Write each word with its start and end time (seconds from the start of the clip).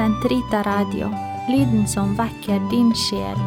Sentrita 0.00 0.62
Radio, 0.62 1.10
lyden 1.52 1.82
som 1.88 2.14
vekker 2.16 2.62
din 2.70 2.88
sjel. 2.96 3.40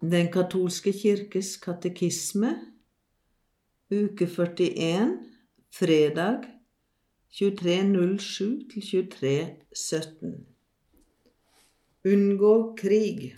Den 0.00 0.30
katolske 0.32 0.94
kirkes 0.96 1.58
katekisme, 1.60 2.54
uke 3.92 4.30
41, 4.32 5.12
fredag 5.76 6.48
23.07 7.36 8.72
til 8.72 8.88
23.17. 9.12 10.34
Unngå 12.08 12.56
krig. 12.80 13.34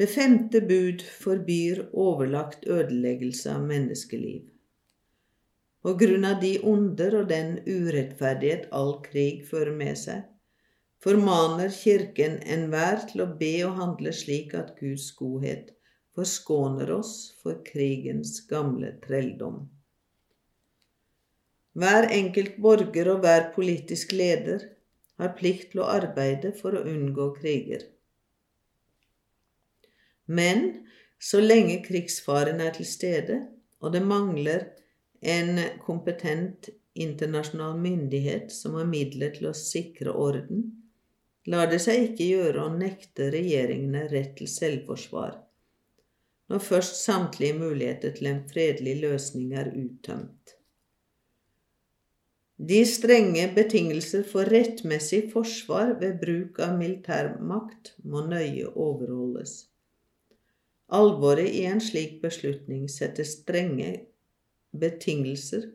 Det 0.00 0.06
femte 0.08 0.60
bud 0.64 1.02
forbyr 1.22 1.82
overlagt 1.92 2.62
ødeleggelse 2.64 3.50
av 3.52 3.66
menneskeliv. 3.68 4.46
På 5.84 5.92
grunn 6.00 6.24
av 6.24 6.38
de 6.40 6.54
onder 6.70 7.16
og 7.18 7.26
den 7.28 7.50
urettferdighet 7.66 8.70
all 8.78 8.94
krig 9.04 9.42
fører 9.50 9.76
med 9.76 10.00
seg, 10.00 10.22
formaner 11.04 11.68
Kirken 11.76 12.38
enhver 12.56 13.04
til 13.12 13.26
å 13.26 13.28
be 13.42 13.52
og 13.68 13.76
handle 13.82 14.16
slik 14.22 14.56
at 14.62 14.72
Guds 14.80 15.10
godhet 15.20 15.68
forskåner 16.16 16.96
oss 16.96 17.14
for 17.44 17.60
krigens 17.68 18.40
gamle 18.48 18.96
trelldom. 19.04 19.62
Hver 21.76 22.08
enkelt 22.22 22.56
borger 22.56 23.12
og 23.18 23.24
hver 23.28 23.50
politisk 23.52 24.16
leder 24.16 24.64
har 25.20 25.36
plikt 25.36 25.74
til 25.74 25.84
å 25.84 25.92
arbeide 26.00 26.56
for 26.56 26.72
å 26.72 26.86
unngå 26.88 27.34
kriger. 27.36 27.84
Men 30.30 30.86
så 31.20 31.40
lenge 31.42 31.80
krigsfaren 31.84 32.62
er 32.62 32.76
til 32.76 32.86
stede, 32.88 33.40
og 33.82 33.94
det 33.96 34.04
mangler 34.06 34.68
en 35.20 35.58
kompetent 35.82 36.70
internasjonal 36.94 37.76
myndighet 37.80 38.52
som 38.54 38.78
har 38.78 38.88
midler 38.88 39.34
til 39.34 39.50
å 39.50 39.56
sikre 39.56 40.14
orden, 40.14 40.64
lar 41.50 41.70
det 41.70 41.80
seg 41.82 42.10
ikke 42.10 42.30
gjøre 42.30 42.64
å 42.64 42.72
nekte 42.76 43.30
regjeringene 43.34 44.06
rett 44.12 44.36
til 44.38 44.50
selvforsvar 44.50 45.38
når 46.50 46.58
først 46.66 46.96
samtlige 47.04 47.54
muligheter 47.60 48.10
til 48.16 48.26
en 48.26 48.40
fredelig 48.50 48.96
løsning 49.04 49.52
er 49.54 49.70
uttømt. 49.70 50.56
De 52.70 52.80
strenge 52.84 53.44
betingelser 53.54 54.24
for 54.32 54.50
rettmessig 54.52 55.22
forsvar 55.32 55.94
ved 56.00 56.18
bruk 56.20 56.58
av 56.66 56.74
militærmakt 56.80 57.94
må 58.02 58.24
nøye 58.26 58.66
overholdes. 58.74 59.70
Alvoret 60.90 61.48
i 61.54 61.64
en 61.70 61.80
slik 61.80 62.22
beslutning 62.22 62.88
setter 62.90 63.24
strenge 63.24 63.90
betingelser 64.74 65.68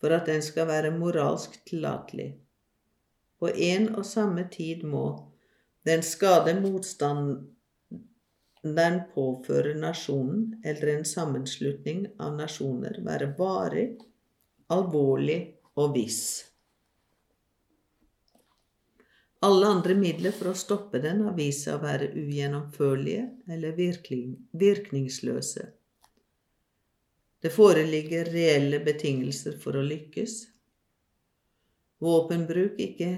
for 0.00 0.14
at 0.14 0.26
den 0.30 0.42
skal 0.44 0.68
være 0.70 0.92
moralsk 0.94 1.56
tillatelig. 1.66 2.36
På 3.38 3.48
en 3.50 3.88
og 3.94 4.06
samme 4.06 4.48
tid 4.52 4.84
må 4.86 5.32
den 5.86 6.02
skade 6.02 6.54
motstanderen 6.60 7.46
påfører 9.14 9.74
nasjonen 9.78 10.62
eller 10.64 10.86
en 10.94 11.04
sammenslutning 11.04 12.06
av 12.18 12.36
nasjoner, 12.38 13.00
være 13.06 13.34
varig, 13.38 13.98
alvorlig 14.72 15.40
og 15.76 15.94
viss. 15.94 16.55
Alle 19.44 19.66
andre 19.68 19.94
midler 19.94 20.32
for 20.32 20.52
å 20.52 20.56
stoppe 20.56 20.98
den 21.02 21.20
har 21.26 21.34
vist 21.36 21.66
seg 21.66 21.76
å 21.76 21.82
være 21.82 22.08
ugjennomførlige 22.16 23.26
eller 23.52 23.76
virkningsløse. 23.76 25.66
Det 27.44 27.52
foreligger 27.52 28.30
reelle 28.32 28.80
betingelser 28.80 29.58
for 29.60 29.76
å 29.76 29.84
lykkes. 29.84 30.38
Våpenbruk 32.02 32.80
ikke 32.80 33.10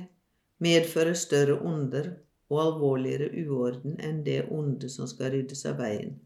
medfører 0.62 1.14
større 1.18 1.60
onder 1.62 2.10
og 2.50 2.62
alvorligere 2.64 3.30
uorden 3.44 3.98
enn 4.02 4.24
det 4.26 4.40
onde 4.50 4.90
som 4.90 5.06
skal 5.10 5.32
ryddes 5.36 5.64
av 5.70 5.78
veien. 5.82 6.16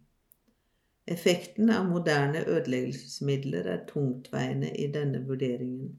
Effekten 1.13 1.71
av 1.75 1.89
moderne 1.91 2.45
ødeleggelsesmidler 2.47 3.69
er 3.75 3.85
tungtveiende 3.89 4.71
i 4.79 4.87
denne 4.95 5.21
vurderingen. 5.27 5.97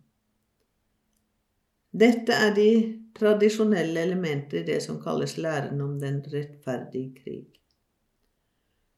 Dette 1.93 2.33
er 2.33 2.55
de 2.57 2.69
tradisjonelle 3.13 4.01
elementer 4.01 4.63
i 4.63 4.65
det 4.65 4.79
som 4.81 4.97
kalles 5.01 5.35
læren 5.37 5.81
om 5.85 5.99
den 6.01 6.23
rettferdige 6.25 7.11
krig. 7.19 7.59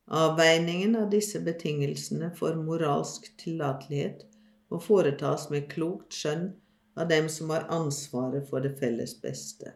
Avveiningen 0.07 0.95
av 0.95 1.09
disse 1.11 1.41
betingelsene 1.43 2.29
for 2.39 2.55
moralsk 2.55 3.27
tillatelighet 3.41 4.23
må 4.71 4.79
foretas 4.79 5.49
med 5.51 5.67
klokt 5.73 6.15
skjønn 6.15 6.53
av 6.95 7.09
dem 7.11 7.27
som 7.29 7.51
har 7.51 7.67
ansvaret 7.73 8.47
for 8.47 8.63
det 8.63 8.77
felles 8.79 9.17
beste. 9.19 9.75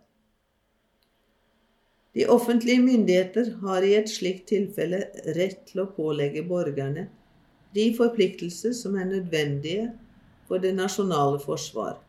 De 2.16 2.24
offentlige 2.32 2.82
myndigheter 2.82 3.52
har 3.68 3.84
i 3.84 3.96
et 4.00 4.10
slikt 4.10 4.48
tilfelle 4.54 5.04
rett 5.36 5.66
til 5.68 5.84
å 5.84 5.92
pålegge 5.94 6.48
borgerne 6.48 7.10
de 7.76 7.92
forpliktelser 7.98 8.74
som 8.74 8.96
er 8.96 9.12
nødvendige 9.12 9.92
for 10.48 10.64
det 10.64 10.72
nasjonale 10.78 11.42
forsvar. 11.44 12.00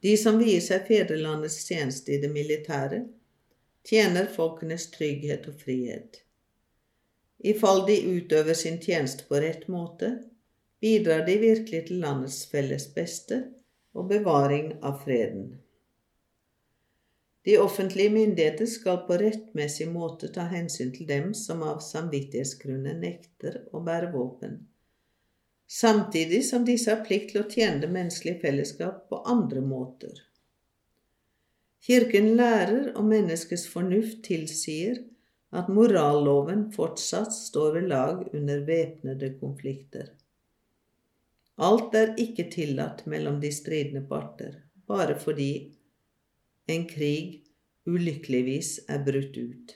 De 0.00 0.14
som 0.16 0.38
vier 0.38 0.60
seg 0.62 0.86
fedrelandets 0.86 1.58
tjeneste 1.66 2.14
i 2.14 2.20
det 2.22 2.30
militære, 2.30 3.00
tjener 3.88 4.28
folkenes 4.30 4.86
trygghet 4.94 5.48
og 5.50 5.58
frihet. 5.62 6.20
I 7.38 7.54
fall 7.58 7.84
de 7.86 7.96
utøver 8.06 8.54
sin 8.58 8.78
tjeneste 8.82 9.26
på 9.28 9.40
rett 9.42 9.66
måte, 9.70 10.12
bidrar 10.82 11.24
de 11.26 11.38
virkelig 11.42 11.84
til 11.88 12.02
landets 12.04 12.44
felles 12.50 12.86
beste 12.94 13.40
og 13.98 14.06
bevaring 14.12 14.76
av 14.82 15.02
freden. 15.02 15.50
De 17.46 17.58
offentlige 17.58 18.12
myndigheter 18.14 18.66
skal 18.70 19.02
på 19.06 19.18
rettmessig 19.18 19.86
måte 19.90 20.30
ta 20.34 20.46
hensyn 20.50 20.90
til 20.94 21.08
dem 21.10 21.30
som 21.34 21.62
av 21.66 21.78
samvittighetsgrunner 21.82 22.98
nekter 23.02 23.62
å 23.72 23.82
bære 23.82 24.12
våpen 24.14 24.58
samtidig 25.68 26.44
som 26.48 26.64
disse 26.64 26.90
har 26.90 27.04
plikt 27.04 27.32
til 27.32 27.42
å 27.44 27.50
tjene 27.50 27.82
det 27.84 27.92
menneskelige 27.92 28.40
fellesskap 28.42 29.04
på 29.10 29.20
andre 29.28 29.60
måter. 29.60 30.24
Kirken 31.84 32.34
lærer 32.36 32.90
og 32.96 33.04
menneskets 33.08 33.68
fornuft 33.70 34.24
tilsier 34.26 35.04
at 35.56 35.70
moralloven 35.72 36.66
fortsatt 36.74 37.32
står 37.32 37.74
ved 37.78 37.90
lag 37.92 38.24
under 38.34 38.64
væpnede 38.66 39.34
konflikter. 39.40 40.10
Alt 41.58 41.94
er 41.98 42.14
ikke 42.20 42.48
tillatt 42.52 43.04
mellom 43.10 43.40
de 43.42 43.50
stridende 43.54 44.04
parter, 44.08 44.60
bare 44.86 45.16
fordi 45.18 45.52
en 46.68 46.84
krig 46.88 47.40
ulykkeligvis 47.88 48.74
er 48.92 49.00
brutt 49.04 49.36
ut. 49.36 49.72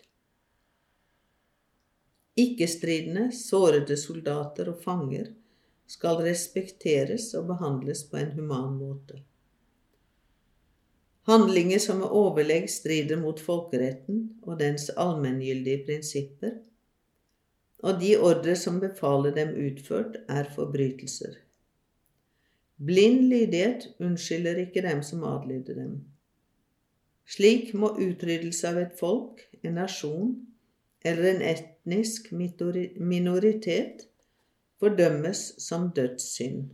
Ikke-stridende, 2.38 3.30
sårede 3.36 3.97
soldater 4.00 4.70
og 4.72 4.78
fanger 4.84 5.32
skal 5.92 6.22
respekteres 6.25 7.32
og 7.38 7.50
behandles 7.53 8.06
på 8.08 8.20
en 8.22 8.32
human 8.38 8.72
måte. 8.78 9.20
Handlinger 11.28 11.78
som 11.78 12.00
med 12.03 12.10
overlegg 12.19 12.66
strider 12.70 13.20
mot 13.20 13.38
folkeretten 13.41 14.22
og 14.42 14.58
dens 14.62 14.88
allmenngyldige 14.98 15.84
prinsipper, 15.86 16.56
og 17.82 18.00
de 18.00 18.14
ordre 18.19 18.54
som 18.58 18.80
befaler 18.82 19.34
dem 19.36 19.53
utført, 19.58 20.16
er 20.30 20.48
forbrytelser. 20.54 21.36
Blind 22.82 23.26
lydighet 23.30 23.88
unnskylder 24.03 24.59
ikke 24.64 24.82
dem 24.82 25.03
som 25.06 25.22
adlyder 25.26 25.78
dem. 25.78 25.92
Slik 27.26 27.70
må 27.74 27.92
utryddelse 28.03 28.70
av 28.70 28.80
et 28.82 28.97
folk, 28.98 29.44
en 29.62 29.78
nasjon 29.78 30.33
eller 31.06 31.28
en 31.30 31.45
etnisk 31.53 32.33
minoritet 32.34 34.06
fordømmes 34.83 35.41
som 35.63 35.93
dødssynd. 35.95 36.73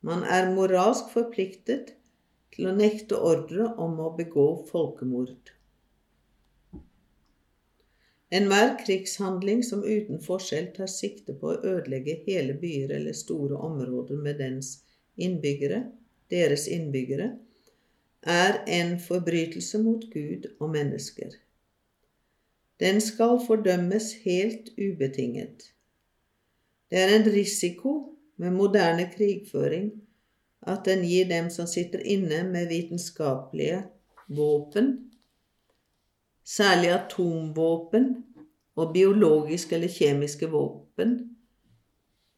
Man 0.00 0.22
er 0.24 0.48
moralsk 0.54 1.10
forpliktet 1.12 1.92
til 2.54 2.70
å 2.70 2.72
nekte 2.76 3.18
ordre 3.20 3.66
om 3.84 3.98
å 4.00 4.14
begå 4.16 4.46
folkemord. 4.70 5.52
Enhver 8.36 8.72
krigshandling 8.80 9.60
som 9.66 9.84
uten 9.84 10.24
forskjell 10.24 10.72
tar 10.78 10.88
sikte 10.90 11.36
på 11.36 11.52
å 11.52 11.60
ødelegge 11.74 12.16
hele 12.24 12.56
byer 12.64 12.96
eller 12.96 13.14
store 13.14 13.60
områder 13.68 14.18
med 14.24 14.40
dens 14.40 14.72
innbyggere, 15.20 15.84
deres 16.32 16.66
innbyggere, 16.66 17.34
er 18.26 18.62
en 18.80 18.96
forbrytelse 18.98 19.84
mot 19.84 20.08
Gud 20.10 20.48
og 20.58 20.72
mennesker. 20.72 21.36
Den 22.80 23.04
skal 23.04 23.38
fordømmes 23.46 24.12
helt 24.24 24.72
ubetinget. 24.80 25.75
Det 26.90 27.02
er 27.02 27.16
en 27.16 27.26
risiko 27.34 27.94
med 28.38 28.54
moderne 28.54 29.08
krigføring 29.10 29.90
at 30.66 30.84
den 30.86 31.04
gir 31.06 31.28
dem 31.30 31.50
som 31.50 31.66
sitter 31.66 32.02
inne 32.02 32.42
med 32.46 32.68
vitenskapelige 32.70 33.82
våpen, 34.28 35.10
særlig 36.44 36.90
atomvåpen 36.94 38.08
og 38.76 38.92
biologiske 38.94 39.76
eller 39.76 39.90
kjemiske 39.90 40.50
våpen, 40.50 41.14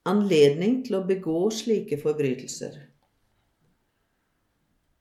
anledning 0.09 0.83
til 0.87 1.01
å 1.01 1.07
begå 1.09 1.49
slike 1.53 2.01
forbrytelser. 2.01 2.77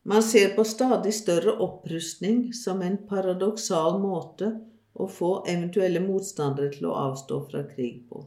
Man 0.07 0.23
ser 0.23 0.53
på 0.55 0.63
stadig 0.63 1.11
større 1.13 1.57
opprustning 1.63 2.53
som 2.55 2.81
en 2.81 2.95
paradoksal 3.09 3.99
måte 3.99 4.53
å 4.95 5.07
få 5.11 5.31
eventuelle 5.51 5.99
motstandere 6.03 6.71
til 6.77 6.87
å 6.87 6.95
avstå 7.09 7.41
fra 7.49 7.65
krig 7.67 8.05
på. 8.07 8.23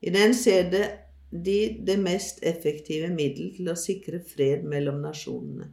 I 0.00 0.10
den 0.10 0.34
ser 0.34 0.70
de 0.70 1.58
det 1.86 1.96
mest 2.00 2.42
effektive 2.44 3.08
middel 3.10 3.52
til 3.56 3.70
å 3.72 3.78
sikre 3.78 4.20
fred 4.24 4.64
mellom 4.68 5.00
nasjonene. 5.04 5.70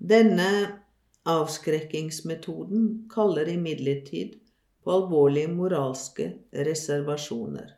Denne 0.00 0.50
avskrekkingsmetoden 1.28 2.86
kaller 3.12 3.50
imidlertid 3.52 4.38
på 4.80 4.92
alvorlige 4.94 5.52
moralske 5.52 6.30
reservasjoner. 6.50 7.76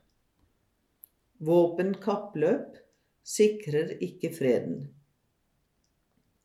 Våpenkappløp 1.42 2.76
sikrer 3.26 3.96
ikke 4.06 4.30
freden. 4.34 4.84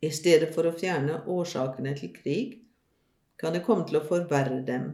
I 0.01 0.09
stedet 0.13 0.49
for 0.53 0.65
å 0.69 0.73
fjerne 0.77 1.21
årsakene 1.29 1.93
til 1.97 2.13
krig, 2.13 2.57
kan 3.37 3.53
det 3.53 3.63
komme 3.65 3.85
til 3.85 3.99
å 4.01 4.05
forverre 4.05 4.63
dem. 4.65 4.89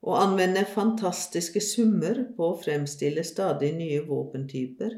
Å 0.00 0.16
anvende 0.16 0.64
fantastiske 0.64 1.60
summer 1.60 2.22
på 2.36 2.52
å 2.52 2.58
fremstille 2.62 3.24
stadig 3.26 3.74
nye 3.76 4.00
våpentyper 4.06 4.96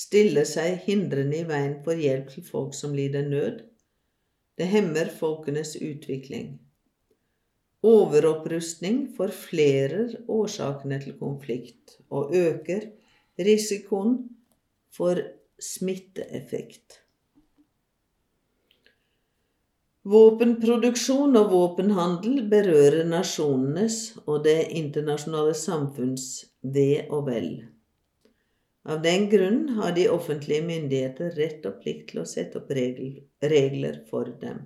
stille 0.00 0.44
seg 0.48 0.80
hindrende 0.86 1.40
i 1.40 1.46
veien 1.48 1.76
for 1.84 1.98
hjelp 1.98 2.30
til 2.32 2.46
folk 2.46 2.74
som 2.76 2.94
lider 2.96 3.26
nød. 3.26 3.62
Det 4.58 4.68
hemmer 4.70 5.10
folkenes 5.20 5.74
utvikling. 5.76 6.58
Overopprustning 7.86 9.06
forflerer 9.16 10.18
årsakene 10.28 10.98
til 11.00 11.16
konflikt 11.20 11.96
og 12.12 12.34
øker 12.36 12.90
risikoen 13.40 14.18
for 14.92 15.22
smitteeffekt. 15.60 17.00
Våpenproduksjon 20.08 21.36
og 21.36 21.50
våpenhandel 21.52 22.38
berører 22.48 23.04
nasjonenes 23.04 23.98
og 24.24 24.46
det 24.46 24.70
internasjonale 24.80 25.52
samfunns 25.52 26.24
ve 26.62 27.04
og 27.10 27.26
vel. 27.26 27.50
Av 28.88 29.02
den 29.04 29.28
grunn 29.28 29.76
har 29.76 29.92
de 29.92 30.06
offentlige 30.08 30.64
myndigheter 30.64 31.36
rett 31.36 31.68
og 31.68 31.82
plikt 31.82 32.14
til 32.14 32.22
å 32.22 32.26
sette 32.32 32.62
opp 32.62 32.72
regler 32.72 34.00
for 34.08 34.32
dem. 34.40 34.64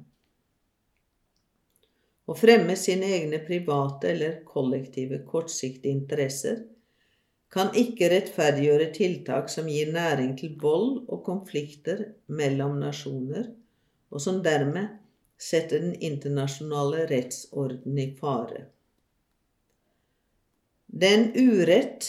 Å 2.31 2.39
fremme 2.39 2.79
sine 2.79 3.11
egne 3.19 3.43
private 3.43 4.15
eller 4.15 4.41
kollektive 4.47 5.25
kortsiktige 5.27 5.91
interesser 5.99 6.63
kan 7.51 7.75
ikke 7.75 8.07
rettferdiggjøre 8.15 8.93
tiltak 8.95 9.51
som 9.51 9.67
gir 9.67 9.91
næring 9.91 10.37
til 10.39 10.55
vold 10.63 11.09
og 11.09 11.27
konflikter 11.27 12.13
mellom 12.31 12.79
nasjoner, 12.79 13.51
og 14.15 14.23
som 14.23 14.39
dermed 14.47 15.03
setter 15.45 15.83
den 15.83 15.95
internasjonale 15.95 17.05
rettsorden 17.11 17.99
i 17.99 18.09
fare. 18.17 18.65
Den 20.87 21.33
urett, 21.37 22.07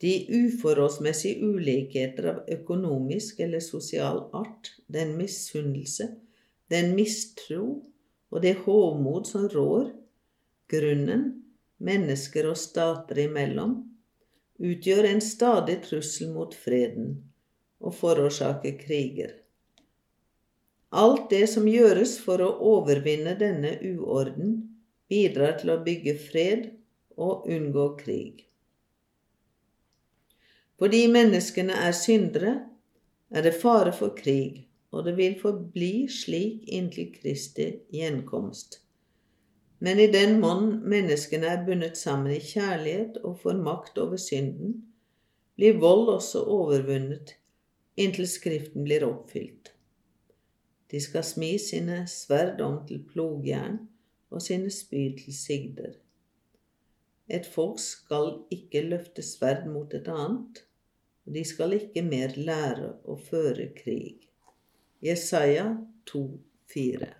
de 0.00 0.26
uforholdsmessige 0.28 1.40
ulikheter 1.40 2.28
av 2.34 2.50
økonomisk 2.52 3.40
eller 3.40 3.62
sosial 3.64 4.26
art, 4.36 4.74
den 4.86 5.16
misunnelse, 5.18 6.10
den 6.70 6.92
mistro 6.98 7.64
og 8.30 8.42
det 8.44 8.58
hovmod 8.66 9.26
som 9.30 9.48
rår, 9.48 9.88
grunnen 10.70 11.24
mennesker 11.84 12.50
og 12.50 12.58
stater 12.60 13.24
imellom, 13.24 13.78
utgjør 14.60 15.08
en 15.08 15.24
stadig 15.24 15.80
trussel 15.88 16.30
mot 16.34 16.54
freden 16.54 17.16
og 17.84 17.96
forårsaker 17.96 18.76
kriger. 18.80 19.32
Alt 20.94 21.30
det 21.30 21.48
som 21.50 21.66
gjøres 21.66 22.18
for 22.22 22.38
å 22.44 22.52
overvinne 22.70 23.34
denne 23.38 23.72
uorden, 23.82 24.52
bidrar 25.10 25.56
til 25.58 25.72
å 25.74 25.80
bygge 25.82 26.14
fred 26.22 26.68
og 27.18 27.48
unngå 27.50 27.88
krig. 27.98 28.44
Fordi 30.78 31.02
menneskene 31.10 31.74
er 31.86 31.96
syndere, 31.98 32.54
er 33.34 33.42
det 33.46 33.56
fare 33.58 33.90
for 33.94 34.14
krig, 34.14 34.64
og 34.94 35.08
det 35.08 35.16
vil 35.18 35.36
forbli 35.40 36.06
slik 36.10 36.68
inntil 36.70 37.10
Kristi 37.14 37.68
gjenkomst. 37.94 38.78
Men 39.82 39.98
i 39.98 40.06
den 40.10 40.38
monn 40.40 40.76
menneskene 40.86 41.50
er 41.50 41.64
bundet 41.66 41.98
sammen 41.98 42.32
i 42.32 42.42
kjærlighet 42.42 43.18
og 43.26 43.40
får 43.42 43.58
makt 43.66 43.98
over 43.98 44.20
synden, 44.20 44.78
blir 45.58 45.78
vold 45.82 46.08
også 46.14 46.46
overvunnet 46.50 47.34
inntil 47.98 48.26
Skriften 48.30 48.86
blir 48.86 49.04
oppfylt. 49.06 49.73
De 50.94 51.00
skal 51.02 51.24
smi 51.26 51.56
sine 51.58 52.04
sverd 52.06 52.60
om 52.62 52.76
til 52.86 53.00
plogjern 53.08 53.80
og 54.30 54.42
sine 54.44 54.70
spyd 54.70 55.16
til 55.24 55.34
sigder. 55.34 55.96
Et 57.26 57.48
folk 57.50 57.80
skal 57.82 58.28
ikke 58.54 58.84
løfte 58.92 59.24
sverd 59.26 59.66
mot 59.66 59.90
et 59.98 60.06
annet, 60.12 60.60
og 61.26 61.34
de 61.34 61.42
skal 61.50 61.74
ikke 61.80 62.04
mer 62.06 62.38
lære 62.38 62.92
å 63.10 63.18
føre 63.18 63.72
krig. 63.74 64.28
Jesaja 65.02 65.66
2, 66.12 66.24
4. 66.76 67.10